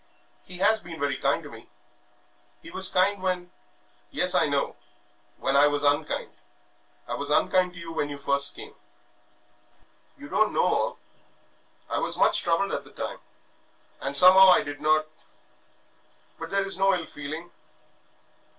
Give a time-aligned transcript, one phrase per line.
[0.41, 1.69] "He has been very kind to me
[2.59, 3.51] he was kind when"
[4.19, 4.75] "Yes, I know,
[5.37, 6.31] when I was unkind.
[7.07, 8.73] I was unkind to you when you first came.
[10.17, 10.99] You don't know all.
[11.87, 13.19] I was much troubled at that time,
[13.99, 15.05] and somehow I did not.
[16.39, 17.51] But there is no ill feeling?...